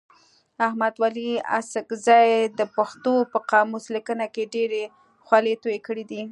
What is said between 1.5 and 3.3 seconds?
اڅکزي د پښتو